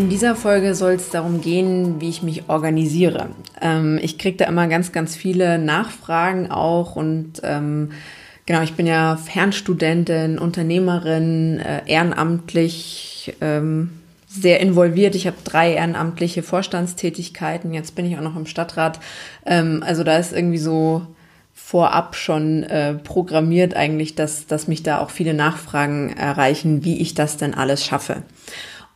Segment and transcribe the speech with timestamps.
[0.00, 3.28] In dieser Folge soll es darum gehen, wie ich mich organisiere.
[3.60, 7.90] Ähm, ich kriege da immer ganz, ganz viele Nachfragen auch und ähm,
[8.46, 13.90] genau, ich bin ja Fernstudentin, Unternehmerin, äh, ehrenamtlich ähm,
[14.26, 15.14] sehr involviert.
[15.14, 17.74] Ich habe drei ehrenamtliche Vorstandstätigkeiten.
[17.74, 19.00] Jetzt bin ich auch noch im Stadtrat.
[19.44, 21.02] Ähm, also da ist irgendwie so
[21.52, 27.12] vorab schon äh, programmiert eigentlich, dass, dass mich da auch viele Nachfragen erreichen, wie ich
[27.12, 28.22] das denn alles schaffe.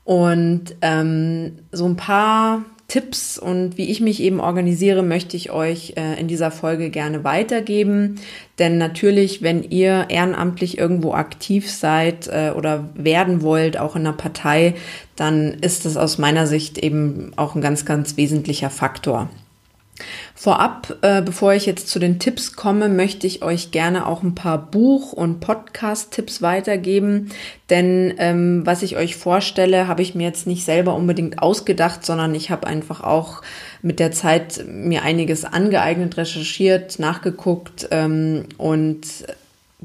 [0.04, 5.94] Und ähm, so ein paar Tipps und wie ich mich eben organisiere, möchte ich euch
[5.96, 8.20] äh, in dieser Folge gerne weitergeben.
[8.58, 14.16] Denn natürlich, wenn ihr ehrenamtlich irgendwo aktiv seid äh, oder werden wollt, auch in einer
[14.16, 14.74] Partei,
[15.16, 19.30] dann ist das aus meiner Sicht eben auch ein ganz, ganz wesentlicher Faktor.
[20.34, 24.34] Vorab, äh, bevor ich jetzt zu den Tipps komme, möchte ich euch gerne auch ein
[24.34, 27.30] paar Buch- und Podcast-Tipps weitergeben.
[27.70, 32.34] Denn ähm, was ich euch vorstelle, habe ich mir jetzt nicht selber unbedingt ausgedacht, sondern
[32.34, 33.42] ich habe einfach auch
[33.82, 39.06] mit der Zeit mir einiges angeeignet, recherchiert, nachgeguckt ähm, und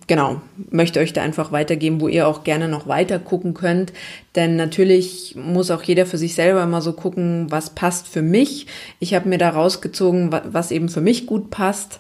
[0.08, 3.94] genau, möchte euch da einfach weitergeben, wo ihr auch gerne noch weiter gucken könnt.
[4.36, 8.68] Denn natürlich muss auch jeder für sich selber immer so gucken, was passt für mich.
[9.00, 12.00] Ich habe mir da rausgezogen, was eben für mich gut passt.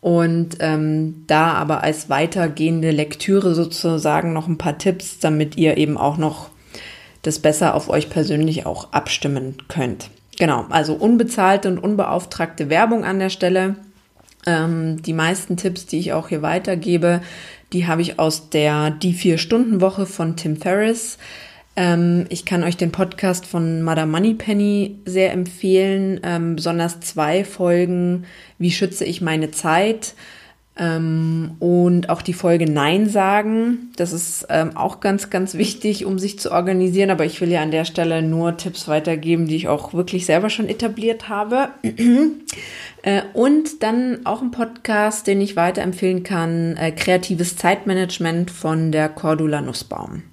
[0.00, 5.96] Und ähm, da aber als weitergehende Lektüre sozusagen noch ein paar Tipps, damit ihr eben
[5.96, 6.50] auch noch
[7.22, 10.10] das besser auf euch persönlich auch abstimmen könnt.
[10.38, 13.76] Genau, also unbezahlte und unbeauftragte Werbung an der Stelle.
[14.46, 17.20] Ähm, die meisten Tipps, die ich auch hier weitergebe,
[17.72, 21.18] die habe ich aus der Die Vier-Stunden-Woche von Tim Ferriss.
[21.74, 28.24] Ähm, ich kann euch den Podcast von Madame Moneypenny sehr empfehlen, ähm, besonders zwei Folgen,
[28.58, 30.14] Wie schütze ich meine Zeit?
[30.78, 33.92] Ähm, und auch die Folge Nein sagen.
[33.96, 37.10] Das ist ähm, auch ganz, ganz wichtig, um sich zu organisieren.
[37.10, 40.50] Aber ich will ja an der Stelle nur Tipps weitergeben, die ich auch wirklich selber
[40.50, 41.70] schon etabliert habe.
[43.02, 49.08] äh, und dann auch ein Podcast, den ich weiterempfehlen kann, äh, Kreatives Zeitmanagement von der
[49.08, 50.24] Cordula Nussbaum.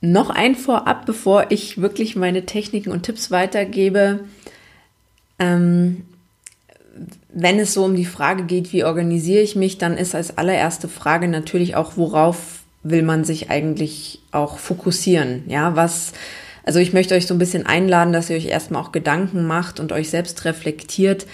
[0.00, 4.20] Noch ein Vorab, bevor ich wirklich meine Techniken und Tipps weitergebe.
[5.38, 6.04] Ähm,
[7.32, 10.88] wenn es so um die Frage geht, wie organisiere ich mich, dann ist als allererste
[10.88, 15.44] Frage natürlich auch, worauf will man sich eigentlich auch fokussieren?
[15.46, 16.12] Ja, was,
[16.64, 19.80] also ich möchte euch so ein bisschen einladen, dass ihr euch erstmal auch Gedanken macht
[19.80, 21.26] und euch selbst reflektiert.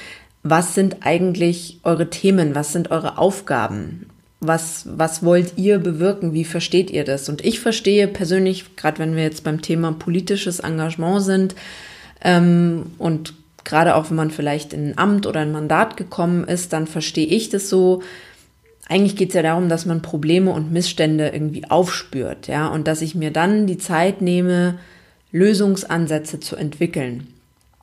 [0.43, 2.55] Was sind eigentlich eure Themen?
[2.55, 4.07] Was sind eure Aufgaben?
[4.41, 6.35] Was, was wollt ihr bewirken?
[6.35, 7.29] Wie versteht ihr das?
[7.29, 11.55] Und ich verstehe persönlich, gerade wenn wir jetzt beim Thema politisches Engagement sind
[12.23, 13.33] ähm, und
[13.65, 17.27] gerade auch wenn man vielleicht in ein Amt oder ein Mandat gekommen ist, dann verstehe
[17.27, 18.03] ich das so.
[18.87, 23.01] Eigentlich geht es ja darum, dass man Probleme und Missstände irgendwie aufspürt, ja, und dass
[23.01, 24.79] ich mir dann die Zeit nehme,
[25.33, 27.29] Lösungsansätze zu entwickeln.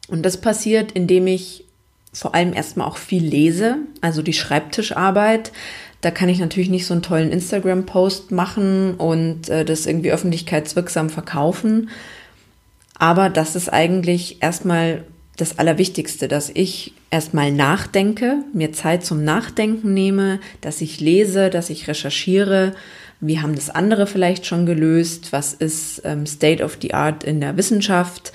[0.07, 1.65] Und das passiert, indem ich
[2.13, 5.51] vor allem erstmal auch viel lese, also die Schreibtischarbeit.
[6.01, 11.09] Da kann ich natürlich nicht so einen tollen Instagram-Post machen und äh, das irgendwie öffentlichkeitswirksam
[11.09, 11.89] verkaufen.
[12.97, 15.03] Aber das ist eigentlich erstmal
[15.37, 21.69] das Allerwichtigste, dass ich erstmal nachdenke, mir Zeit zum Nachdenken nehme, dass ich lese, dass
[21.69, 22.73] ich recherchiere,
[23.21, 27.39] wie haben das andere vielleicht schon gelöst, was ist ähm, State of the Art in
[27.39, 28.33] der Wissenschaft,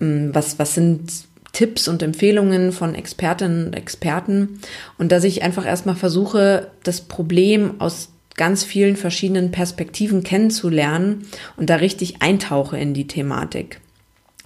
[0.00, 1.10] ähm, was, was sind
[1.52, 4.60] Tipps und Empfehlungen von Expertinnen und Experten?
[4.98, 11.26] Und dass ich einfach erstmal versuche, das Problem aus ganz vielen verschiedenen Perspektiven kennenzulernen
[11.56, 13.80] und da richtig eintauche in die Thematik.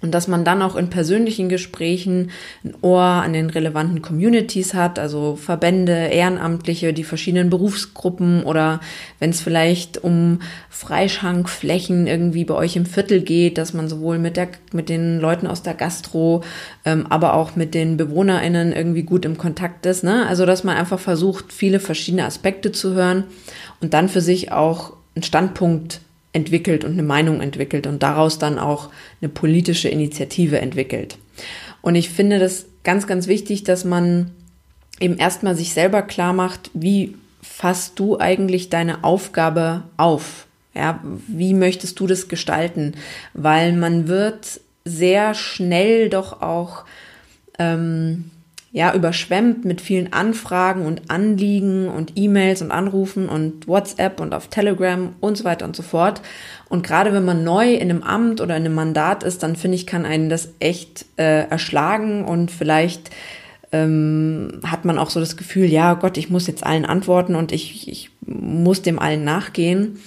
[0.00, 2.30] Und dass man dann auch in persönlichen Gesprächen
[2.62, 8.78] ein Ohr an den relevanten Communities hat, also Verbände, Ehrenamtliche, die verschiedenen Berufsgruppen oder
[9.18, 10.38] wenn es vielleicht um
[10.70, 15.48] Freischankflächen irgendwie bei euch im Viertel geht, dass man sowohl mit, der, mit den Leuten
[15.48, 16.44] aus der Gastro,
[16.84, 20.04] ähm, aber auch mit den BewohnerInnen irgendwie gut im Kontakt ist.
[20.04, 20.28] Ne?
[20.28, 23.24] Also dass man einfach versucht, viele verschiedene Aspekte zu hören
[23.80, 28.58] und dann für sich auch einen Standpunkt entwickelt und eine Meinung entwickelt und daraus dann
[28.58, 28.90] auch
[29.20, 31.18] eine politische Initiative entwickelt.
[31.80, 34.30] Und ich finde das ganz, ganz wichtig, dass man
[35.00, 40.46] eben erstmal sich selber klar macht, wie fasst du eigentlich deine Aufgabe auf?
[40.74, 42.94] Ja, wie möchtest du das gestalten?
[43.34, 46.84] Weil man wird sehr schnell doch auch
[47.58, 48.30] ähm,
[48.78, 54.46] ja, überschwemmt mit vielen Anfragen und Anliegen und E-Mails und Anrufen und WhatsApp und auf
[54.46, 56.22] Telegram und so weiter und so fort.
[56.68, 59.74] Und gerade wenn man neu in einem Amt oder in einem Mandat ist, dann finde
[59.74, 63.10] ich, kann einen das echt äh, erschlagen und vielleicht
[63.72, 67.50] ähm, hat man auch so das Gefühl, ja Gott, ich muss jetzt allen antworten und
[67.50, 69.98] ich, ich muss dem allen nachgehen.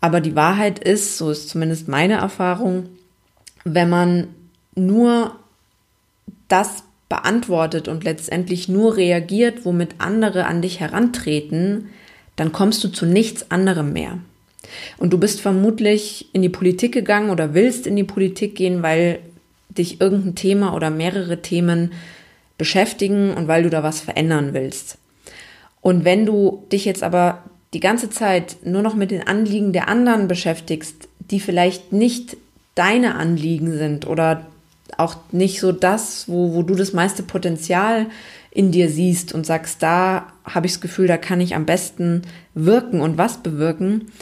[0.00, 2.88] Aber die Wahrheit ist, so ist zumindest meine Erfahrung,
[3.62, 4.26] wenn man
[4.74, 5.36] nur
[6.48, 11.88] das beantwortet und letztendlich nur reagiert, womit andere an dich herantreten,
[12.34, 14.18] dann kommst du zu nichts anderem mehr.
[14.98, 19.20] Und du bist vermutlich in die Politik gegangen oder willst in die Politik gehen, weil
[19.68, 21.92] dich irgendein Thema oder mehrere Themen
[22.58, 24.98] beschäftigen und weil du da was verändern willst.
[25.80, 27.44] Und wenn du dich jetzt aber
[27.74, 32.36] die ganze Zeit nur noch mit den Anliegen der anderen beschäftigst, die vielleicht nicht
[32.74, 34.46] deine Anliegen sind oder
[34.98, 38.06] auch nicht so das, wo, wo du das meiste Potenzial
[38.50, 42.22] in dir siehst und sagst, da habe ich das Gefühl, da kann ich am besten
[42.54, 44.12] wirken und was bewirken,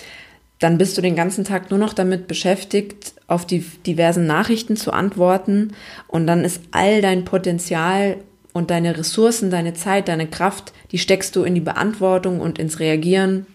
[0.59, 4.93] dann bist du den ganzen Tag nur noch damit beschäftigt, auf die diversen Nachrichten zu
[4.93, 5.73] antworten
[6.09, 8.17] und dann ist all dein Potenzial
[8.53, 12.79] und deine Ressourcen, deine Zeit, deine Kraft, die steckst du in die Beantwortung und ins
[12.81, 13.47] Reagieren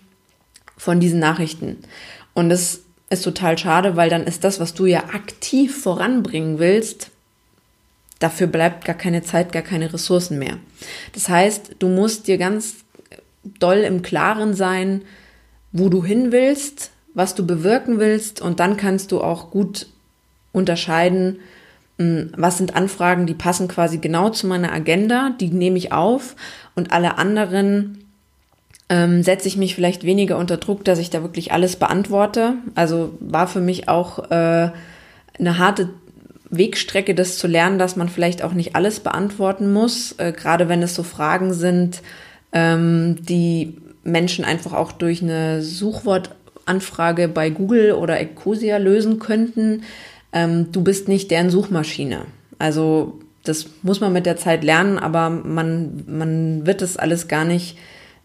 [0.78, 1.78] von diesen Nachrichten.
[2.34, 7.10] Und das ist total schade, weil dann ist das, was du ja aktiv voranbringen willst,
[8.20, 10.58] dafür bleibt gar keine Zeit, gar keine Ressourcen mehr.
[11.14, 12.76] Das heißt, du musst dir ganz
[13.44, 15.02] doll im Klaren sein,
[15.72, 19.88] wo du hin willst, was du bewirken willst und dann kannst du auch gut
[20.52, 21.40] unterscheiden,
[21.98, 26.36] hm, was sind Anfragen, die passen quasi genau zu meiner Agenda, die nehme ich auf
[26.76, 28.04] und alle anderen
[28.90, 32.56] ähm, setze ich mich vielleicht weniger unter Druck, dass ich da wirklich alles beantworte.
[32.76, 34.72] Also war für mich auch äh,
[35.38, 35.90] eine harte
[36.50, 40.82] Wegstrecke, das zu lernen, dass man vielleicht auch nicht alles beantworten muss, äh, gerade wenn
[40.82, 42.02] es so Fragen sind,
[42.52, 49.84] ähm, die Menschen einfach auch durch eine Suchwortanfrage bei Google oder Ecosia lösen könnten.
[50.34, 52.22] Ähm, du bist nicht deren Suchmaschine.
[52.58, 57.46] Also das muss man mit der Zeit lernen, aber man, man wird das alles gar
[57.46, 57.78] nicht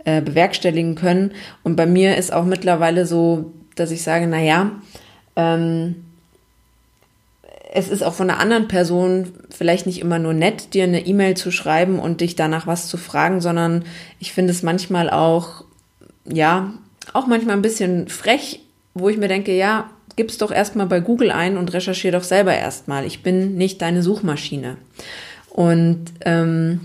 [0.04, 1.32] äh, bewerkstelligen können.
[1.62, 4.72] Und bei mir ist auch mittlerweile so, dass ich sage, na ja,
[5.36, 5.96] ähm,
[7.72, 11.36] es ist auch von einer anderen Person vielleicht nicht immer nur nett, dir eine E-Mail
[11.36, 13.84] zu schreiben und dich danach was zu fragen, sondern
[14.20, 15.64] ich finde es manchmal auch,
[16.24, 16.72] ja,
[17.12, 18.60] auch manchmal ein bisschen frech,
[18.94, 22.54] wo ich mir denke, ja, gib's doch erstmal bei Google ein und recherchiere doch selber
[22.54, 23.04] erstmal.
[23.04, 24.76] Ich bin nicht deine Suchmaschine.
[25.50, 26.80] Und ähm,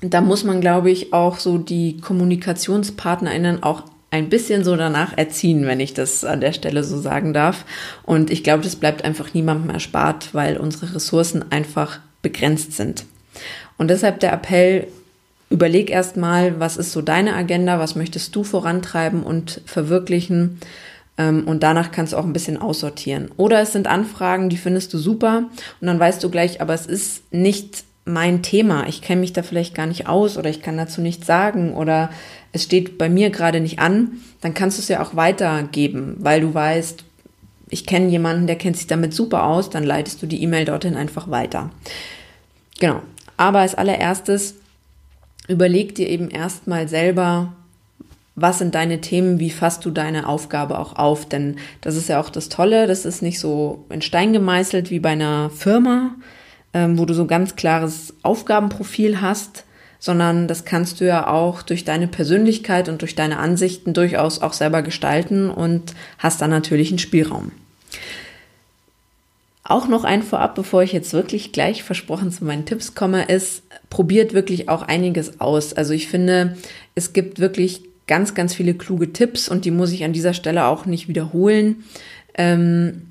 [0.00, 5.66] da muss man, glaube ich, auch so die KommunikationspartnerInnen auch ein bisschen so danach erziehen,
[5.66, 7.64] wenn ich das an der Stelle so sagen darf.
[8.04, 13.04] Und ich glaube, das bleibt einfach niemandem erspart, weil unsere Ressourcen einfach begrenzt sind.
[13.76, 14.88] Und deshalb der Appell,
[15.50, 20.58] überleg erstmal, was ist so deine Agenda, was möchtest du vorantreiben und verwirklichen.
[21.18, 23.30] Ähm, und danach kannst du auch ein bisschen aussortieren.
[23.36, 25.44] Oder es sind Anfragen, die findest du super
[25.80, 28.86] und dann weißt du gleich, aber es ist nicht mein Thema.
[28.88, 32.10] Ich kenne mich da vielleicht gar nicht aus oder ich kann dazu nichts sagen oder
[32.52, 36.40] es steht bei mir gerade nicht an, dann kannst du es ja auch weitergeben, weil
[36.40, 37.04] du weißt,
[37.70, 40.96] ich kenne jemanden, der kennt sich damit super aus, dann leitest du die E-Mail dorthin
[40.96, 41.70] einfach weiter.
[42.80, 43.02] Genau.
[43.36, 44.54] Aber als allererstes
[45.46, 47.52] überleg dir eben erstmal selber,
[48.34, 51.28] was sind deine Themen, wie fasst du deine Aufgabe auch auf?
[51.28, 55.00] Denn das ist ja auch das Tolle, das ist nicht so in Stein gemeißelt wie
[55.00, 56.14] bei einer Firma,
[56.74, 59.64] ähm, wo du so ein ganz klares Aufgabenprofil hast,
[59.98, 64.52] sondern das kannst du ja auch durch deine Persönlichkeit und durch deine Ansichten durchaus auch
[64.52, 67.52] selber gestalten und hast dann natürlich einen Spielraum.
[69.64, 73.62] Auch noch ein Vorab, bevor ich jetzt wirklich gleich versprochen zu meinen Tipps komme, ist,
[73.90, 75.74] probiert wirklich auch einiges aus.
[75.74, 76.56] Also ich finde,
[76.94, 80.64] es gibt wirklich ganz, ganz viele kluge Tipps und die muss ich an dieser Stelle
[80.64, 81.84] auch nicht wiederholen.
[82.34, 83.08] Ähm,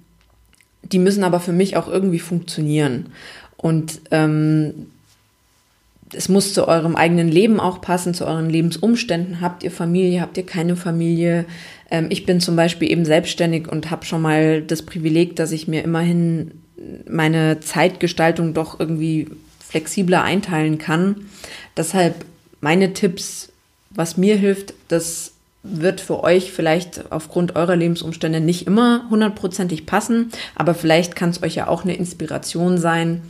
[0.82, 3.08] die müssen aber für mich auch irgendwie funktionieren.
[3.58, 4.88] Und ähm,
[6.14, 9.42] es muss zu eurem eigenen Leben auch passen, zu euren Lebensumständen.
[9.42, 11.46] Habt ihr Familie, habt ihr keine Familie?
[11.92, 15.68] Ähm, ich bin zum Beispiel eben selbstständig und habe schon mal das Privileg, dass ich
[15.68, 16.52] mir immerhin
[17.10, 19.28] meine Zeitgestaltung doch irgendwie
[19.60, 21.28] flexibler einteilen kann.
[21.76, 22.26] Deshalb
[22.62, 23.50] meine Tipps,
[23.90, 25.34] was mir hilft, das
[25.64, 31.44] wird für euch vielleicht aufgrund eurer Lebensumstände nicht immer hundertprozentig passen, aber vielleicht kann es
[31.44, 33.22] euch ja auch eine Inspiration sein,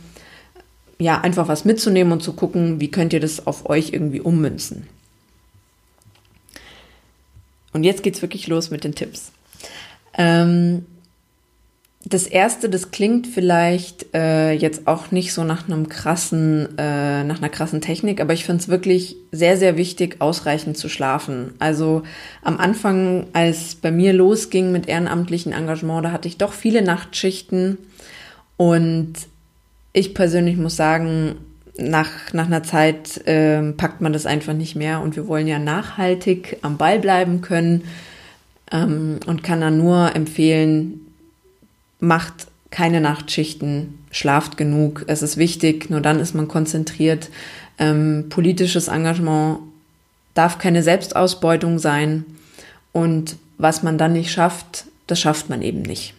[0.98, 4.86] ja, einfach was mitzunehmen und zu gucken, wie könnt ihr das auf euch irgendwie ummünzen.
[7.72, 9.30] Und jetzt geht's wirklich los mit den Tipps.
[10.14, 10.86] Ähm,
[12.04, 17.38] das erste, das klingt vielleicht äh, jetzt auch nicht so nach einem krassen, äh, nach
[17.38, 21.52] einer krassen Technik, aber ich finde es wirklich sehr, sehr wichtig, ausreichend zu schlafen.
[21.58, 22.02] Also
[22.42, 27.78] am Anfang, als bei mir losging mit ehrenamtlichen Engagement, da hatte ich doch viele Nachtschichten
[28.56, 29.14] und
[29.92, 31.36] ich persönlich muss sagen,
[31.78, 35.58] nach, nach einer Zeit äh, packt man das einfach nicht mehr und wir wollen ja
[35.58, 37.84] nachhaltig am Ball bleiben können
[38.72, 41.06] ähm, und kann dann nur empfehlen,
[42.00, 45.04] macht keine Nachtschichten, schlaft genug.
[45.06, 47.30] Es ist wichtig, nur dann ist man konzentriert.
[47.78, 49.60] Ähm, politisches Engagement
[50.34, 52.24] darf keine Selbstausbeutung sein.
[52.92, 56.14] Und was man dann nicht schafft, das schafft man eben nicht.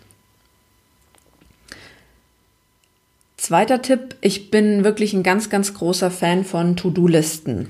[3.50, 7.70] Zweiter Tipp, ich bin wirklich ein ganz, ganz großer Fan von To-Do-Listen.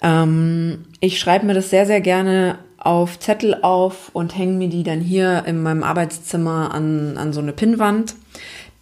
[0.00, 4.82] Ähm, ich schreibe mir das sehr, sehr gerne auf Zettel auf und hänge mir die
[4.82, 8.14] dann hier in meinem Arbeitszimmer an, an so eine Pinnwand.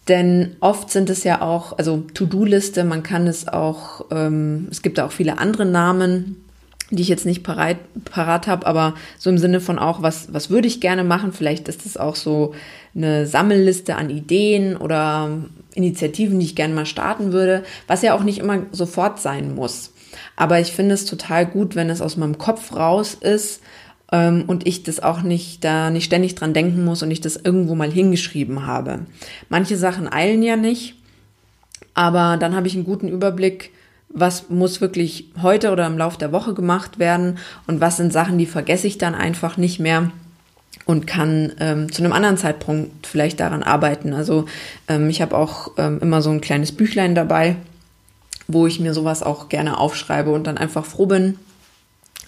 [0.07, 4.97] Denn oft sind es ja auch, also To-Do-Liste, man kann es auch, ähm, es gibt
[4.97, 6.41] auch viele andere Namen,
[6.91, 10.49] die ich jetzt nicht parat, parat habe, aber so im Sinne von auch, was, was
[10.49, 11.31] würde ich gerne machen?
[11.31, 12.53] Vielleicht ist es auch so
[12.93, 15.29] eine Sammelliste an Ideen oder
[15.73, 19.93] Initiativen, die ich gerne mal starten würde, was ja auch nicht immer sofort sein muss.
[20.35, 23.61] Aber ich finde es total gut, wenn es aus meinem Kopf raus ist
[24.11, 27.37] ähm, und ich das auch nicht da nicht ständig dran denken muss und ich das
[27.37, 28.99] irgendwo mal hingeschrieben habe.
[29.47, 30.95] Manche Sachen eilen ja nicht,
[31.93, 33.71] aber dann habe ich einen guten Überblick,
[34.13, 37.37] was muss wirklich heute oder im Laufe der Woche gemacht werden
[37.67, 40.11] und was sind Sachen, die vergesse ich dann einfach nicht mehr
[40.85, 44.13] und kann ähm, zu einem anderen Zeitpunkt vielleicht daran arbeiten.
[44.13, 44.45] Also
[44.87, 47.55] ähm, ich habe auch ähm, immer so ein kleines Büchlein dabei,
[48.47, 51.37] wo ich mir sowas auch gerne aufschreibe und dann einfach froh bin,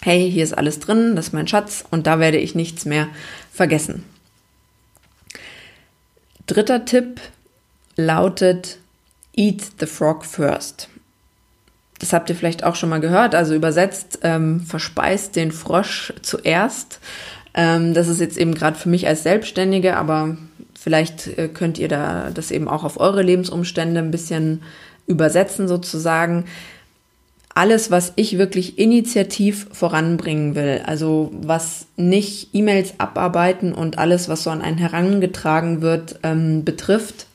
[0.00, 3.08] hey, hier ist alles drin, das ist mein Schatz und da werde ich nichts mehr
[3.52, 4.04] vergessen.
[6.46, 7.20] Dritter Tipp
[7.96, 8.78] lautet
[9.36, 10.88] Eat the Frog first.
[12.04, 17.00] Das habt ihr vielleicht auch schon mal gehört, also übersetzt, ähm, verspeist den Frosch zuerst.
[17.54, 20.36] Ähm, das ist jetzt eben gerade für mich als Selbstständige, aber
[20.78, 24.60] vielleicht äh, könnt ihr da das eben auch auf eure Lebensumstände ein bisschen
[25.06, 26.44] übersetzen sozusagen
[27.54, 34.42] alles, was ich wirklich initiativ voranbringen will, also was nicht E-Mails abarbeiten und alles, was
[34.42, 37.28] so an einen herangetragen wird, ähm, betrifft,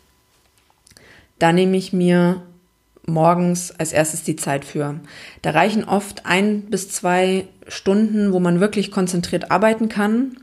[1.40, 2.44] da nehme ich mir
[3.10, 5.00] morgens als erstes die Zeit für.
[5.42, 10.38] Da reichen oft ein bis zwei Stunden, wo man wirklich konzentriert arbeiten kann.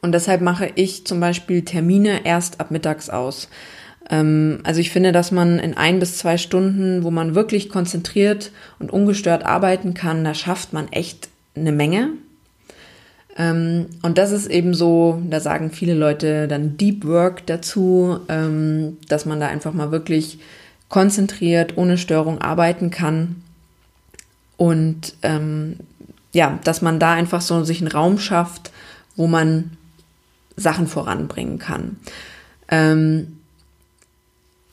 [0.00, 3.48] Und deshalb mache ich zum Beispiel Termine erst ab mittags aus.
[4.10, 8.52] Ähm, also ich finde, dass man in ein bis zwei Stunden, wo man wirklich konzentriert
[8.78, 12.10] und ungestört arbeiten kann, da schafft man echt eine Menge.
[13.36, 18.98] Ähm, und das ist eben so, da sagen viele Leute dann Deep Work dazu, ähm,
[19.08, 20.38] dass man da einfach mal wirklich
[20.92, 23.42] konzentriert, ohne Störung arbeiten kann.
[24.56, 25.14] Und
[26.32, 28.70] ja, dass man da einfach so sich einen Raum schafft,
[29.16, 29.76] wo man
[30.56, 31.96] Sachen voranbringen kann.
[32.68, 33.38] Ähm,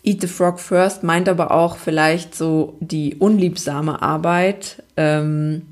[0.03, 5.63] Eat the Frog First meint aber auch vielleicht so die unliebsame Arbeit ähm,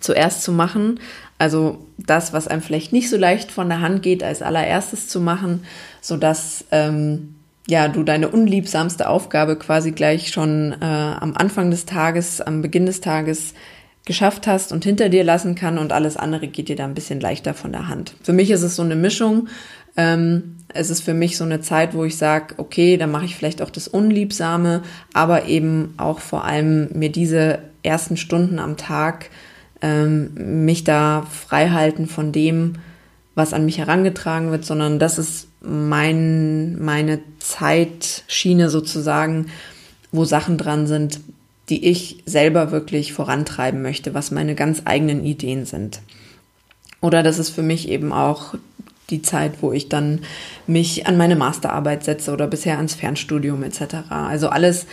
[0.00, 1.00] zuerst zu machen.
[1.38, 5.20] Also das, was einem vielleicht nicht so leicht von der Hand geht, als allererstes zu
[5.20, 5.64] machen,
[6.02, 7.36] sodass ähm,
[7.68, 12.86] ja, du deine unliebsamste Aufgabe quasi gleich schon äh, am Anfang des Tages, am Beginn
[12.86, 13.54] des Tages
[14.04, 17.20] geschafft hast und hinter dir lassen kann und alles andere geht dir da ein bisschen
[17.20, 18.14] leichter von der Hand.
[18.22, 19.48] Für mich ist es so eine Mischung.
[19.96, 23.36] Ähm, es ist für mich so eine Zeit, wo ich sage, okay, dann mache ich
[23.36, 29.30] vielleicht auch das Unliebsame, aber eben auch vor allem mir diese ersten Stunden am Tag
[29.82, 32.74] ähm, mich da frei halten von dem,
[33.34, 39.46] was an mich herangetragen wird, sondern das ist mein, meine Zeitschiene sozusagen,
[40.10, 41.20] wo Sachen dran sind,
[41.68, 46.00] die ich selber wirklich vorantreiben möchte, was meine ganz eigenen Ideen sind.
[47.00, 48.54] Oder das ist für mich eben auch
[49.10, 50.20] die Zeit, wo ich dann
[50.66, 54.10] mich an meine Masterarbeit setze oder bisher ans Fernstudium etc.
[54.10, 54.86] Also alles,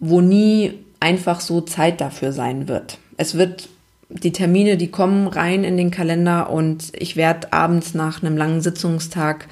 [0.00, 2.98] wo nie einfach so Zeit dafür sein wird.
[3.16, 3.68] Es wird
[4.08, 8.60] die Termine, die kommen rein in den Kalender und ich werde abends nach einem langen
[8.60, 9.48] Sitzungstag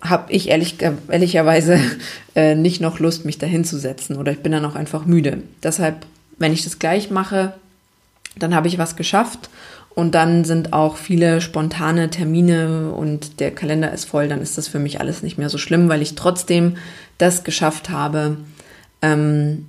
[0.00, 0.76] habe ich ehrlich,
[1.08, 1.80] ehrlicherweise
[2.34, 5.42] äh, nicht noch Lust, mich dahin zu setzen oder ich bin dann auch einfach müde.
[5.62, 6.06] Deshalb,
[6.38, 7.54] wenn ich das gleich mache,
[8.36, 9.48] dann habe ich was geschafft
[9.94, 14.68] und dann sind auch viele spontane Termine und der Kalender ist voll, dann ist das
[14.68, 16.76] für mich alles nicht mehr so schlimm, weil ich trotzdem
[17.16, 18.36] das geschafft habe,
[19.00, 19.66] ähm,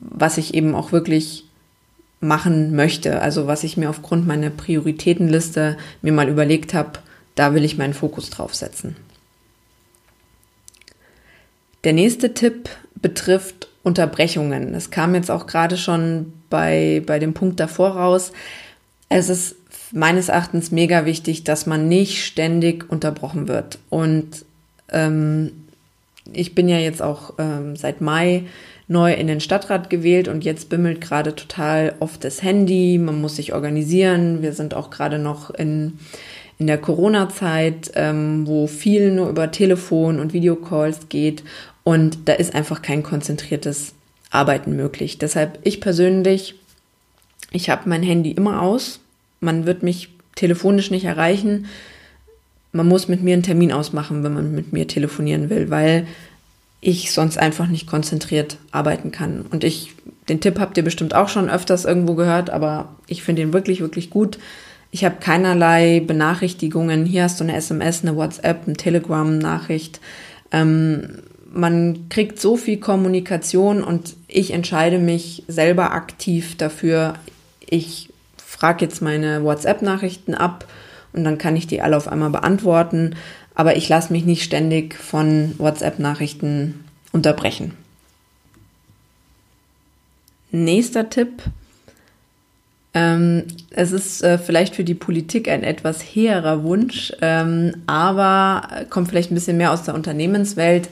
[0.00, 1.44] was ich eben auch wirklich
[2.24, 3.20] machen möchte.
[3.20, 6.98] Also was ich mir aufgrund meiner Prioritätenliste mir mal überlegt habe,
[7.34, 8.96] da will ich meinen Fokus drauf setzen.
[11.84, 14.72] Der nächste Tipp betrifft Unterbrechungen.
[14.72, 18.32] Das kam jetzt auch gerade schon bei, bei dem Punkt davor raus.
[19.10, 19.56] Es ist
[19.92, 23.78] meines Erachtens mega wichtig, dass man nicht ständig unterbrochen wird.
[23.90, 24.44] Und
[24.90, 25.52] ähm,
[26.32, 28.44] ich bin ja jetzt auch ähm, seit Mai
[28.86, 32.98] neu in den Stadtrat gewählt und jetzt bimmelt gerade total oft das Handy.
[32.98, 34.42] Man muss sich organisieren.
[34.42, 35.98] Wir sind auch gerade noch in,
[36.58, 41.42] in der Corona-Zeit, ähm, wo viel nur über Telefon und Videocalls geht.
[41.82, 43.94] Und da ist einfach kein konzentriertes
[44.30, 45.18] Arbeiten möglich.
[45.18, 46.56] Deshalb ich persönlich,
[47.52, 49.00] ich habe mein Handy immer aus.
[49.40, 51.66] Man wird mich telefonisch nicht erreichen.
[52.72, 56.06] Man muss mit mir einen Termin ausmachen, wenn man mit mir telefonieren will, weil
[56.84, 59.46] ich sonst einfach nicht konzentriert arbeiten kann.
[59.50, 59.94] Und ich,
[60.28, 63.80] den Tipp habt ihr bestimmt auch schon öfters irgendwo gehört, aber ich finde ihn wirklich,
[63.80, 64.38] wirklich gut.
[64.90, 67.06] Ich habe keinerlei Benachrichtigungen.
[67.06, 70.00] Hier hast du eine SMS, eine WhatsApp, eine Telegram-Nachricht.
[70.52, 77.14] Ähm, man kriegt so viel Kommunikation und ich entscheide mich selber aktiv dafür.
[77.60, 80.66] Ich frage jetzt meine WhatsApp-Nachrichten ab
[81.14, 83.14] und dann kann ich die alle auf einmal beantworten.
[83.54, 87.74] Aber ich lasse mich nicht ständig von WhatsApp-Nachrichten unterbrechen.
[90.50, 91.42] Nächster Tipp.
[92.94, 99.08] Ähm, es ist äh, vielleicht für die Politik ein etwas hehrer Wunsch, ähm, aber kommt
[99.08, 100.88] vielleicht ein bisschen mehr aus der Unternehmenswelt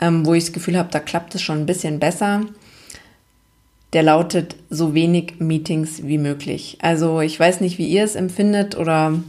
[0.00, 2.42] ähm, wo ich das Gefühl habe, da klappt es schon ein bisschen besser.
[3.92, 6.78] Der lautet so wenig Meetings wie möglich.
[6.80, 9.20] Also ich weiß nicht, wie ihr es empfindet oder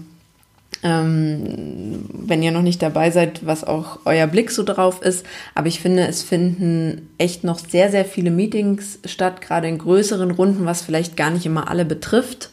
[0.83, 5.25] ähm, wenn ihr noch nicht dabei seid, was auch euer Blick so drauf ist.
[5.53, 10.31] Aber ich finde, es finden echt noch sehr, sehr viele Meetings statt, gerade in größeren
[10.31, 12.49] Runden, was vielleicht gar nicht immer alle betrifft.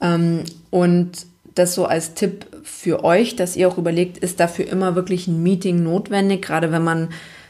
[0.00, 4.94] Ähm, und das so als Tipp für euch, dass ihr auch überlegt, ist dafür immer
[4.94, 7.08] wirklich ein Meeting notwendig, gerade wenn man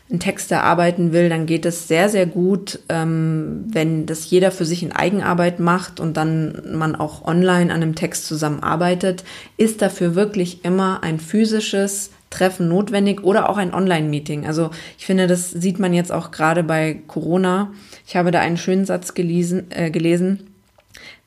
[0.08, 4.64] einen Text erarbeiten will, dann geht es sehr, sehr gut, ähm, wenn das jeder für
[4.64, 9.24] sich in Eigenarbeit macht und dann man auch online an einem Text zusammenarbeitet,
[9.56, 14.46] ist dafür wirklich immer ein physisches Treffen notwendig oder auch ein Online-Meeting.
[14.46, 17.72] Also ich finde, das sieht man jetzt auch gerade bei Corona.
[18.06, 20.46] Ich habe da einen schönen Satz gelesen, äh, gelesen.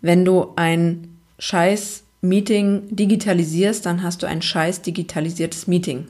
[0.02, 6.08] Wenn du ein scheiß Meeting digitalisierst, dann hast du ein scheiß digitalisiertes Meeting.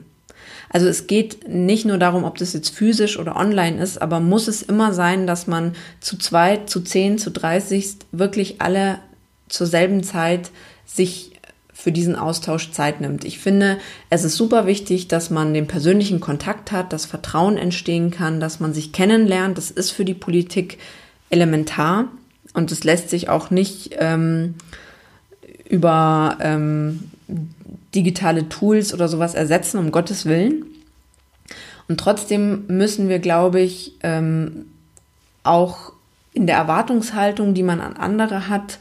[0.72, 4.46] Also es geht nicht nur darum, ob das jetzt physisch oder online ist, aber muss
[4.46, 9.00] es immer sein, dass man zu zweit, zu zehn, zu dreißig wirklich alle
[9.48, 10.50] zur selben Zeit
[10.86, 11.32] sich
[11.74, 13.24] für diesen Austausch Zeit nimmt.
[13.24, 13.78] Ich finde,
[14.10, 18.60] es ist super wichtig, dass man den persönlichen Kontakt hat, dass Vertrauen entstehen kann, dass
[18.60, 19.58] man sich kennenlernt.
[19.58, 20.78] Das ist für die Politik
[21.30, 22.08] elementar
[22.54, 24.54] und es lässt sich auch nicht ähm,
[25.68, 27.10] über ähm,
[27.94, 30.64] digitale Tools oder sowas ersetzen, um Gottes Willen.
[31.88, 34.66] Und trotzdem müssen wir, glaube ich, ähm,
[35.42, 35.92] auch
[36.32, 38.78] in der Erwartungshaltung, die man an andere hat,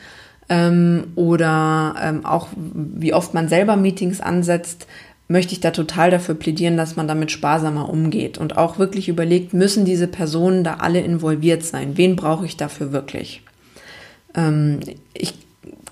[0.50, 4.88] ähm, oder ähm, auch wie oft man selber Meetings ansetzt,
[5.28, 9.54] möchte ich da total dafür plädieren, dass man damit sparsamer umgeht und auch wirklich überlegt,
[9.54, 11.98] müssen diese Personen da alle involviert sein?
[11.98, 13.44] Wen brauche ich dafür wirklich?
[14.36, 14.80] Ähm,
[15.14, 15.36] ich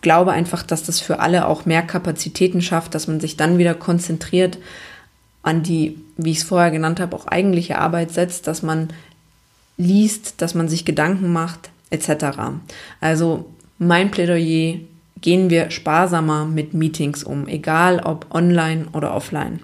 [0.02, 3.74] glaube einfach, dass das für alle auch mehr Kapazitäten schafft, dass man sich dann wieder
[3.74, 4.58] konzentriert
[5.44, 8.90] an die, wie ich es vorher genannt habe, auch eigentliche Arbeit setzt, dass man
[9.78, 12.40] liest, dass man sich Gedanken macht, etc.
[13.00, 13.46] Also
[13.78, 14.80] mein Plädoyer,
[15.22, 19.60] gehen wir sparsamer mit Meetings um, egal ob online oder offline.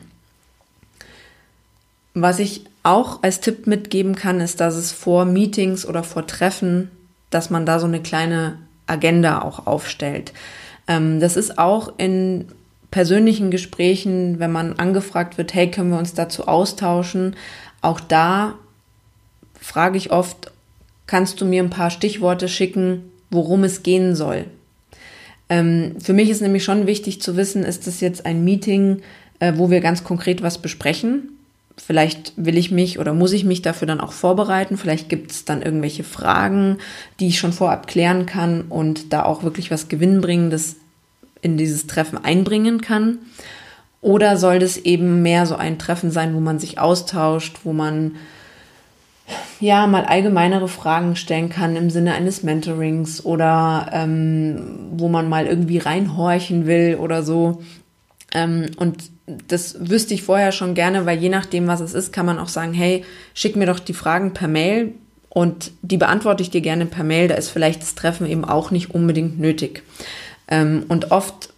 [2.14, 6.92] Was ich auch als Tipp mitgeben kann, ist, dass es vor Meetings oder vor Treffen,
[7.30, 10.34] dass man da so eine kleine Agenda auch aufstellt.
[10.88, 12.48] Ähm, das ist auch in
[12.92, 17.36] persönlichen Gesprächen, wenn man angefragt wird, hey, können wir uns dazu austauschen,
[17.82, 18.54] auch da
[19.60, 20.52] frage ich oft,
[21.08, 24.46] kannst du mir ein paar Stichworte schicken, worum es gehen soll?
[25.50, 29.02] Ähm, für mich ist nämlich schon wichtig zu wissen, ist das jetzt ein Meeting,
[29.40, 31.30] äh, wo wir ganz konkret was besprechen?
[31.78, 34.78] Vielleicht will ich mich oder muss ich mich dafür dann auch vorbereiten.
[34.78, 36.78] Vielleicht gibt es dann irgendwelche Fragen,
[37.20, 40.76] die ich schon vorab klären kann und da auch wirklich was Gewinnbringendes
[41.42, 43.20] in dieses Treffen einbringen kann.
[44.02, 48.16] Oder soll das eben mehr so ein Treffen sein, wo man sich austauscht, wo man
[49.60, 55.46] ja mal allgemeinere Fragen stellen kann im Sinne eines Mentorings oder ähm, wo man mal
[55.46, 57.62] irgendwie reinhorchen will oder so.
[58.34, 62.26] Ähm, und das wüsste ich vorher schon gerne, weil je nachdem, was es ist, kann
[62.26, 64.94] man auch sagen, hey, schick mir doch die Fragen per Mail
[65.30, 67.28] und die beantworte ich dir gerne per Mail.
[67.28, 69.84] Da ist vielleicht das Treffen eben auch nicht unbedingt nötig.
[70.48, 71.54] Ähm, und oft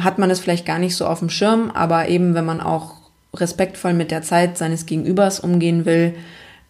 [0.00, 2.96] hat man es vielleicht gar nicht so auf dem Schirm, aber eben wenn man auch
[3.34, 6.14] respektvoll mit der Zeit seines Gegenübers umgehen will,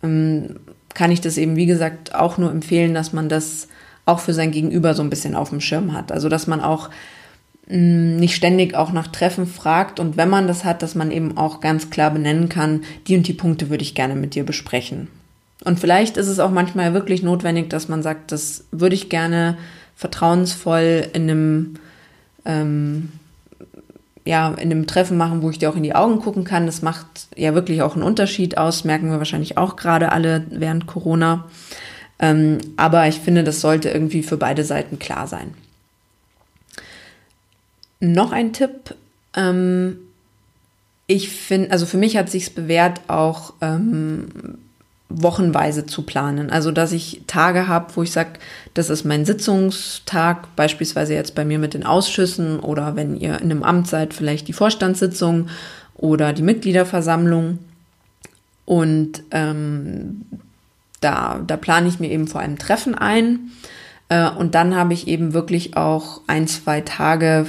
[0.03, 0.61] ähm,
[0.95, 3.69] kann ich das eben, wie gesagt, auch nur empfehlen, dass man das
[4.05, 6.13] auch für sein Gegenüber so ein bisschen auf dem Schirm hat.
[6.13, 6.91] Also, dass man auch
[7.67, 11.61] nicht ständig auch nach Treffen fragt und wenn man das hat, dass man eben auch
[11.61, 15.09] ganz klar benennen kann, die und die Punkte würde ich gerne mit dir besprechen.
[15.65, 19.57] Und vielleicht ist es auch manchmal wirklich notwendig, dass man sagt, das würde ich gerne
[19.95, 21.75] vertrauensvoll in einem
[22.45, 23.13] ähm,
[24.25, 26.67] ja, in einem Treffen machen, wo ich dir auch in die Augen gucken kann.
[26.67, 30.87] Das macht ja wirklich auch einen Unterschied aus, merken wir wahrscheinlich auch gerade alle während
[30.87, 31.49] Corona.
[32.19, 35.55] Ähm, aber ich finde, das sollte irgendwie für beide Seiten klar sein.
[38.03, 38.97] Noch ein Tipp.
[39.35, 39.97] Ähm,
[41.07, 44.59] ich finde, also für mich hat sich bewährt, auch ähm,
[45.09, 46.51] wochenweise zu planen.
[46.51, 48.41] Also dass ich Tage habe, wo ich sage,
[48.75, 53.53] das ist mein Sitzungstag, beispielsweise jetzt bei mir mit den Ausschüssen oder wenn ihr in
[53.53, 55.49] einem Amt seid, vielleicht die Vorstandssitzung
[55.95, 57.61] oder die Mitgliederversammlung.
[58.65, 60.23] Und ähm,
[61.01, 63.53] da, da plane ich mir eben vor allem Treffen ein.
[64.13, 67.47] Äh, und dann habe ich eben wirklich auch ein, zwei Tage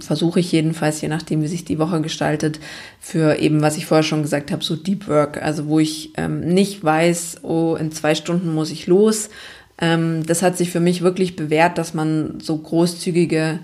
[0.00, 2.60] versuche ich jedenfalls, je nachdem, wie sich die Woche gestaltet,
[3.00, 6.40] für eben, was ich vorher schon gesagt habe, so Deep Work, also wo ich ähm,
[6.40, 9.30] nicht weiß, oh, in zwei Stunden muss ich los.
[9.80, 13.60] Ähm, das hat sich für mich wirklich bewährt, dass man so großzügige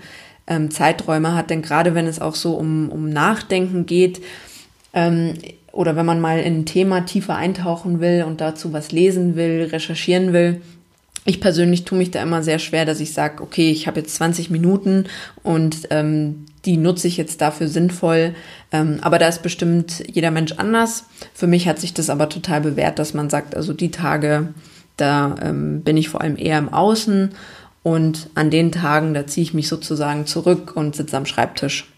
[0.47, 4.21] ähm, Zeiträume hat, denn gerade wenn es auch so um, um Nachdenken geht,
[4.93, 5.35] ähm,
[5.71, 9.69] oder wenn man mal in ein Thema tiefer eintauchen will und dazu was lesen will,
[9.71, 10.61] recherchieren will,
[11.29, 14.15] ich persönlich tue mich da immer sehr schwer, dass ich sage, okay, ich habe jetzt
[14.15, 15.05] 20 Minuten
[15.43, 18.33] und ähm, die nutze ich jetzt dafür sinnvoll.
[18.71, 21.05] Ähm, aber da ist bestimmt jeder Mensch anders.
[21.35, 24.55] Für mich hat sich das aber total bewährt, dass man sagt, also die Tage,
[24.97, 27.29] da ähm, bin ich vor allem eher im Außen
[27.83, 31.91] und an den Tagen, da ziehe ich mich sozusagen zurück und sitze am Schreibtisch.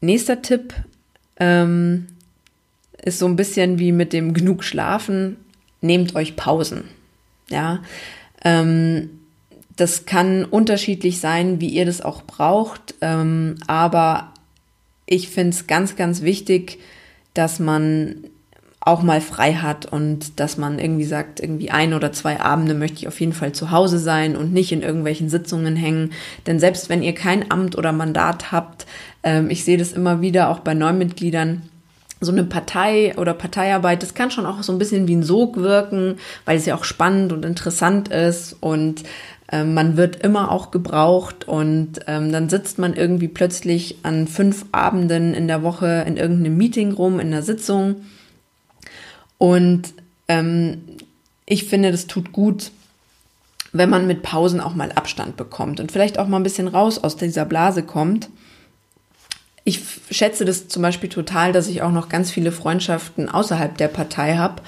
[0.00, 0.72] Nächster Tipp
[1.36, 2.06] ähm,
[3.02, 5.36] ist so ein bisschen wie mit dem genug Schlafen
[5.80, 6.84] nehmt euch Pausen.
[7.48, 7.80] Ja,
[8.44, 9.10] ähm,
[9.76, 14.32] das kann unterschiedlich sein, wie ihr das auch braucht, ähm, aber
[15.06, 16.78] ich finde es ganz, ganz wichtig,
[17.34, 18.24] dass man
[18.80, 22.98] auch mal frei hat und dass man irgendwie sagt, irgendwie ein oder zwei Abende möchte
[22.98, 26.12] ich auf jeden Fall zu Hause sein und nicht in irgendwelchen Sitzungen hängen.
[26.46, 28.86] Denn selbst wenn ihr kein Amt oder Mandat habt,
[29.22, 31.62] ähm, ich sehe das immer wieder auch bei Neumitgliedern,
[32.20, 35.56] so eine Partei oder Parteiarbeit, das kann schon auch so ein bisschen wie ein Sog
[35.56, 39.02] wirken, weil es ja auch spannend und interessant ist und
[39.52, 44.66] ähm, man wird immer auch gebraucht und ähm, dann sitzt man irgendwie plötzlich an fünf
[44.70, 47.96] Abenden in der Woche in irgendeinem Meeting rum, in einer Sitzung.
[49.38, 49.94] Und
[50.28, 50.82] ähm,
[51.46, 52.70] ich finde, das tut gut,
[53.72, 57.02] wenn man mit Pausen auch mal Abstand bekommt und vielleicht auch mal ein bisschen raus
[57.02, 58.28] aus dieser Blase kommt
[59.70, 59.80] ich
[60.10, 64.36] schätze das zum Beispiel total, dass ich auch noch ganz viele Freundschaften außerhalb der Partei
[64.36, 64.62] habe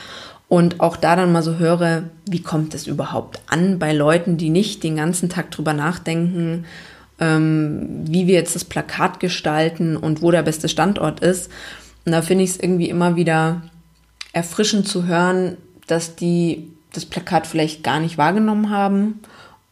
[0.48, 4.50] und auch da dann mal so höre, wie kommt es überhaupt an bei Leuten, die
[4.50, 6.66] nicht den ganzen Tag drüber nachdenken,
[7.18, 11.50] ähm, wie wir jetzt das Plakat gestalten und wo der beste Standort ist.
[12.04, 13.62] Und da finde ich es irgendwie immer wieder
[14.32, 15.56] erfrischend zu hören,
[15.88, 19.20] dass die das Plakat vielleicht gar nicht wahrgenommen haben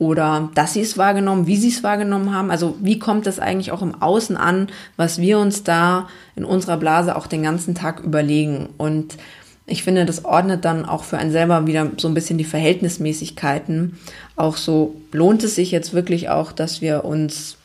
[0.01, 2.51] oder dass sie es wahrgenommen, wie sie es wahrgenommen haben.
[2.51, 6.79] Also wie kommt es eigentlich auch im Außen an, was wir uns da in unserer
[6.79, 8.71] Blase auch den ganzen Tag überlegen.
[8.79, 9.19] Und
[9.67, 13.99] ich finde, das ordnet dann auch für einen selber wieder so ein bisschen die Verhältnismäßigkeiten.
[14.37, 17.59] Auch so lohnt es sich jetzt wirklich auch, dass wir uns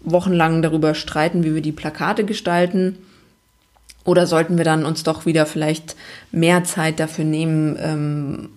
[0.00, 2.98] wochenlang darüber streiten, wie wir die Plakate gestalten.
[4.04, 5.94] Oder sollten wir dann uns doch wieder vielleicht
[6.32, 8.48] mehr Zeit dafür nehmen, ähm,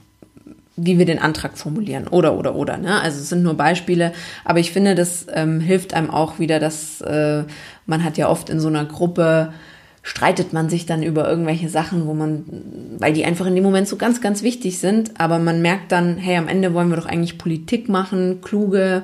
[0.76, 2.78] wie wir den Antrag formulieren oder oder oder.
[2.78, 3.00] Ne?
[3.02, 4.12] Also es sind nur Beispiele,
[4.44, 7.44] aber ich finde, das ähm, hilft einem auch wieder, dass äh,
[7.86, 9.54] man hat ja oft in so einer Gruppe
[10.04, 12.44] streitet man sich dann über irgendwelche Sachen, wo man,
[13.00, 16.18] weil die einfach in dem Moment so ganz, ganz wichtig sind, aber man merkt dann,
[16.18, 19.04] hey, am Ende wollen wir doch eigentlich Politik machen, kluge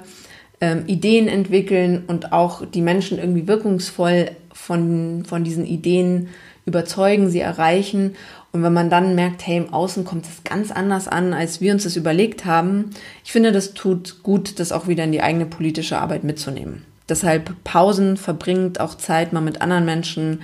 [0.59, 6.27] ähm, Ideen entwickeln und auch die Menschen irgendwie wirkungsvoll von, von diesen Ideen
[6.65, 8.15] überzeugen, sie erreichen.
[8.51, 11.71] Und wenn man dann merkt, hey, im Außen kommt es ganz anders an, als wir
[11.71, 12.89] uns das überlegt haben,
[13.23, 16.85] ich finde, das tut gut, das auch wieder in die eigene politische Arbeit mitzunehmen.
[17.07, 20.41] Deshalb Pausen verbringt auch Zeit mal mit anderen Menschen,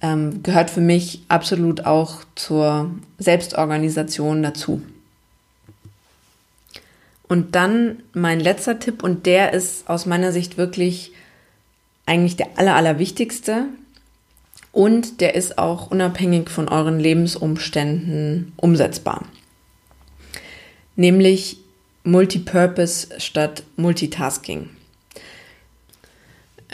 [0.00, 4.82] ähm, gehört für mich absolut auch zur Selbstorganisation dazu.
[7.28, 11.12] Und dann mein letzter Tipp, und der ist aus meiner Sicht wirklich
[12.06, 13.66] eigentlich der aller, allerwichtigste.
[14.72, 19.24] Und der ist auch unabhängig von euren Lebensumständen umsetzbar.
[20.96, 21.58] Nämlich
[22.04, 24.70] Multipurpose statt Multitasking.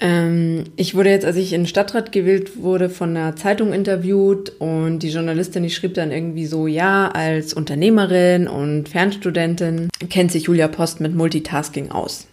[0.01, 5.01] Ähm, ich wurde jetzt, als ich in Stadtrat gewählt wurde, von einer Zeitung interviewt und
[5.01, 10.69] die Journalistin, die schrieb dann irgendwie so, ja, als Unternehmerin und Fernstudentin kennt sich Julia
[10.69, 12.27] Post mit Multitasking aus.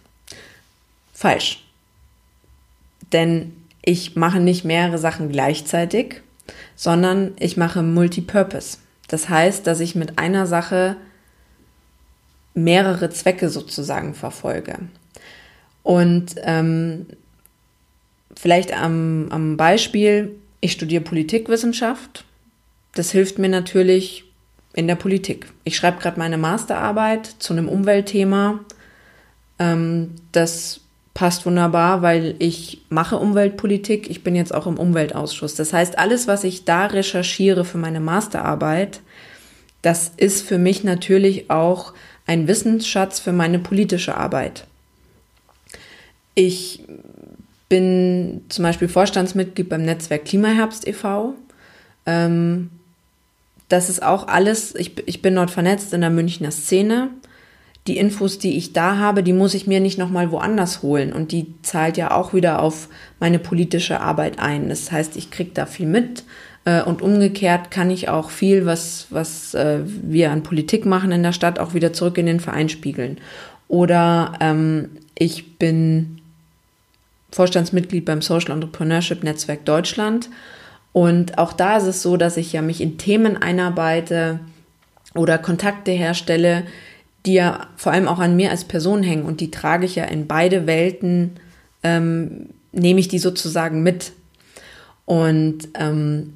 [1.12, 1.62] Falsch.
[3.12, 6.22] Denn ich mache nicht mehrere Sachen gleichzeitig,
[6.76, 8.78] sondern ich mache Multipurpose.
[9.08, 10.96] Das heißt, dass ich mit einer Sache
[12.54, 14.78] mehrere Zwecke sozusagen verfolge.
[15.82, 17.06] Und ähm,
[18.36, 22.24] vielleicht am, am Beispiel, ich studiere Politikwissenschaft.
[22.94, 24.24] Das hilft mir natürlich
[24.74, 25.52] in der Politik.
[25.64, 28.60] Ich schreibe gerade meine Masterarbeit zu einem Umweltthema.
[29.58, 30.81] Ähm, das
[31.14, 34.08] passt wunderbar, weil ich mache Umweltpolitik.
[34.08, 35.54] Ich bin jetzt auch im Umweltausschuss.
[35.54, 39.00] Das heißt, alles, was ich da recherchiere für meine Masterarbeit,
[39.82, 41.92] das ist für mich natürlich auch
[42.26, 44.64] ein Wissensschatz für meine politische Arbeit.
[46.34, 46.84] Ich
[47.68, 51.34] bin zum Beispiel Vorstandsmitglied beim Netzwerk Klimaherbst e.V.
[52.06, 52.70] Ähm,
[53.68, 57.10] das ist auch alles, ich, ich bin dort vernetzt in der Münchner Szene.
[57.88, 61.12] Die Infos, die ich da habe, die muss ich mir nicht nochmal woanders holen.
[61.12, 64.68] Und die zahlt ja auch wieder auf meine politische Arbeit ein.
[64.68, 66.22] Das heißt, ich kriege da viel mit.
[66.64, 71.22] Äh, und umgekehrt kann ich auch viel, was, was äh, wir an Politik machen in
[71.22, 73.18] der Stadt, auch wieder zurück in den Verein spiegeln.
[73.66, 76.20] Oder ähm, ich bin
[77.32, 80.28] Vorstandsmitglied beim Social Entrepreneurship Netzwerk Deutschland.
[80.92, 84.40] Und auch da ist es so, dass ich ja mich in Themen einarbeite
[85.14, 86.64] oder Kontakte herstelle,
[87.26, 89.24] die ja vor allem auch an mir als Person hängen.
[89.24, 91.32] Und die trage ich ja in beide Welten,
[91.82, 94.12] ähm, nehme ich die sozusagen mit.
[95.04, 96.34] Und ähm,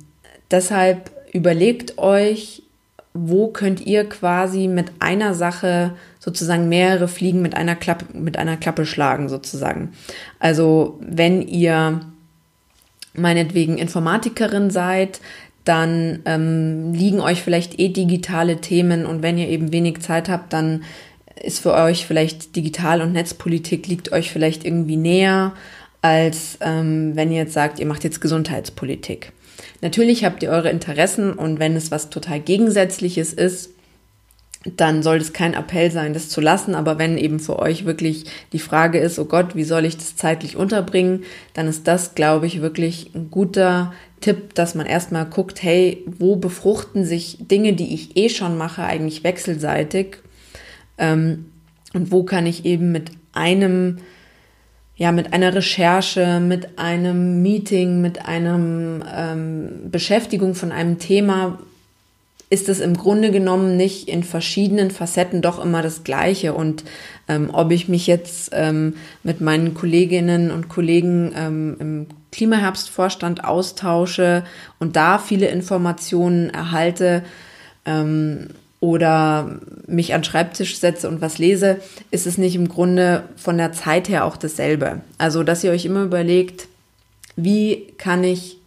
[0.51, 2.63] deshalb überlegt euch,
[3.15, 8.57] wo könnt ihr quasi mit einer Sache sozusagen mehrere Fliegen mit einer Klappe, mit einer
[8.57, 9.93] Klappe schlagen, sozusagen.
[10.39, 12.01] Also wenn ihr
[13.15, 15.21] meinetwegen Informatikerin seid,
[15.67, 20.53] dann ähm, liegen euch vielleicht eh digitale Themen und wenn ihr eben wenig Zeit habt,
[20.53, 20.85] dann
[21.43, 25.53] ist für euch vielleicht Digital- und Netzpolitik liegt euch vielleicht irgendwie näher,
[26.03, 29.33] als ähm, wenn ihr jetzt sagt, ihr macht jetzt Gesundheitspolitik.
[29.81, 33.71] Natürlich habt ihr eure Interessen und wenn es was total Gegensätzliches ist,
[34.65, 36.75] dann soll es kein Appell sein, das zu lassen.
[36.75, 40.17] Aber wenn eben für euch wirklich die Frage ist, oh Gott, wie soll ich das
[40.17, 41.25] zeitlich unterbringen,
[41.55, 46.37] dann ist das, glaube ich, wirklich ein guter Tipp, dass man erstmal guckt, hey, wo
[46.37, 50.19] befruchten sich Dinge, die ich eh schon mache, eigentlich wechselseitig?
[50.99, 51.47] Ähm,
[51.93, 53.99] und wo kann ich eben mit einem,
[54.97, 61.59] ja, mit einer Recherche, mit einem Meeting, mit einem ähm, Beschäftigung von einem Thema
[62.49, 66.55] ist es im Grunde genommen nicht in verschiedenen Facetten doch immer das Gleiche.
[66.55, 66.85] Und
[67.29, 74.45] ähm, ob ich mich jetzt ähm, mit meinen Kolleginnen und Kollegen ähm, im Klimaherbstvorstand austausche
[74.79, 77.25] und da viele Informationen erhalte
[77.85, 81.81] ähm, oder mich an Schreibtisch setze und was lese,
[82.13, 85.01] ist es nicht im Grunde von der Zeit her auch dasselbe.
[85.19, 86.69] Also, dass ihr euch immer überlegt,
[87.35, 88.59] wie kann ich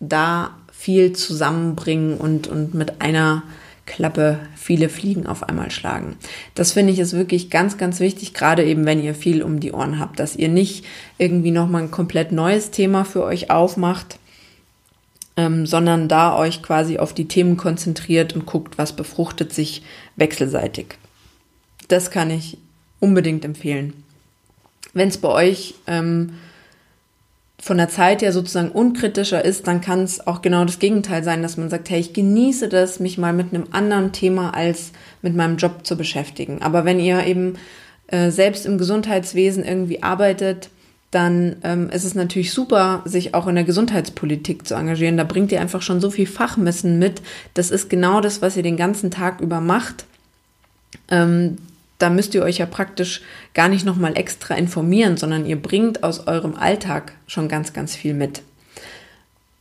[0.00, 3.42] da viel zusammenbringen und, und mit einer
[3.84, 6.16] Klappe viele Fliegen auf einmal schlagen.
[6.54, 9.72] Das finde ich ist wirklich ganz, ganz wichtig, gerade eben, wenn ihr viel um die
[9.72, 10.84] Ohren habt, dass ihr nicht
[11.18, 14.20] irgendwie nochmal ein komplett neues Thema für euch aufmacht,
[15.36, 19.82] ähm, sondern da euch quasi auf die Themen konzentriert und guckt, was befruchtet sich
[20.14, 20.94] wechselseitig.
[21.88, 22.56] Das kann ich
[23.00, 24.04] unbedingt empfehlen.
[24.92, 26.34] Wenn es bei euch ähm,
[27.68, 31.42] von der Zeit ja sozusagen unkritischer ist, dann kann es auch genau das Gegenteil sein,
[31.42, 35.36] dass man sagt, hey, ich genieße das, mich mal mit einem anderen Thema als mit
[35.36, 36.62] meinem Job zu beschäftigen.
[36.62, 37.58] Aber wenn ihr eben
[38.06, 40.70] äh, selbst im Gesundheitswesen irgendwie arbeitet,
[41.10, 45.18] dann ähm, ist es natürlich super, sich auch in der Gesundheitspolitik zu engagieren.
[45.18, 47.20] Da bringt ihr einfach schon so viel Fachwissen mit.
[47.52, 50.06] Das ist genau das, was ihr den ganzen Tag über macht.
[51.10, 51.58] Ähm,
[51.98, 53.22] da müsst ihr euch ja praktisch
[53.54, 58.14] gar nicht nochmal extra informieren, sondern ihr bringt aus eurem Alltag schon ganz, ganz viel
[58.14, 58.42] mit.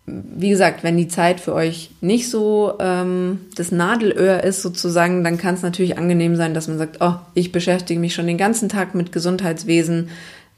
[0.06, 5.38] Wie gesagt, wenn die Zeit für euch nicht so ähm, das Nadelöhr ist sozusagen, dann
[5.38, 8.70] kann es natürlich angenehm sein, dass man sagt, oh, ich beschäftige mich schon den ganzen
[8.70, 10.10] Tag mit Gesundheitswesen,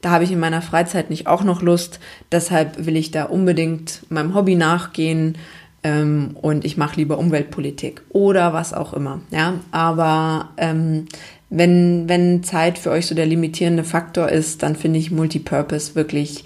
[0.01, 1.99] da habe ich in meiner Freizeit nicht auch noch Lust,
[2.31, 5.37] deshalb will ich da unbedingt meinem Hobby nachgehen
[5.83, 9.21] ähm, und ich mache lieber Umweltpolitik oder was auch immer.
[9.31, 11.05] Ja, aber ähm,
[11.49, 16.45] wenn, wenn Zeit für euch so der limitierende Faktor ist, dann finde ich Multipurpose wirklich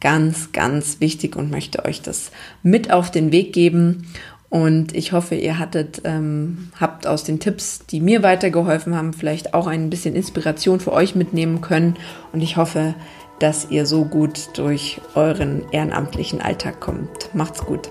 [0.00, 2.30] ganz, ganz wichtig und möchte euch das
[2.62, 4.06] mit auf den Weg geben.
[4.50, 9.52] Und ich hoffe, ihr hattet, ähm, habt aus den Tipps, die mir weitergeholfen haben, vielleicht
[9.52, 11.96] auch ein bisschen Inspiration für euch mitnehmen können.
[12.32, 12.94] Und ich hoffe,
[13.40, 17.34] dass ihr so gut durch euren ehrenamtlichen Alltag kommt.
[17.34, 17.90] Macht's gut.